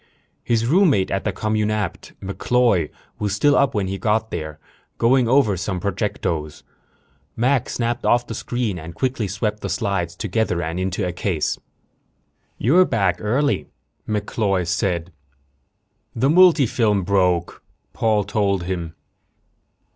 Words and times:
His 0.43 0.65
roommate 0.65 1.11
at 1.11 1.25
the 1.25 1.31
communapt, 1.31 2.13
MacCloy, 2.23 2.89
was 3.19 3.35
still 3.35 3.55
up 3.55 3.75
when 3.75 3.85
he 3.85 3.99
got 3.99 4.31
there, 4.31 4.57
going 4.97 5.27
over 5.27 5.55
some 5.55 5.79
projectos. 5.79 6.63
Mac 7.35 7.69
snapped 7.69 8.03
off 8.03 8.25
the 8.25 8.33
screen 8.33 8.79
and 8.79 8.95
quickly 8.95 9.27
swept 9.27 9.59
the 9.61 9.69
slides 9.69 10.15
together 10.15 10.59
and 10.63 10.79
into 10.79 11.05
a 11.07 11.11
case. 11.13 11.59
"You're 12.57 12.83
back 12.85 13.17
early," 13.19 13.67
MacCloy 14.09 14.67
said. 14.67 15.11
"The 16.15 16.29
multifilm 16.29 17.05
broke," 17.05 17.61
Paul 17.93 18.23
told 18.23 18.63
him. 18.63 18.95